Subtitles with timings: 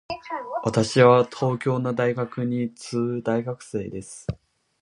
[0.63, 4.25] 私は東京の大学に通う大学生です。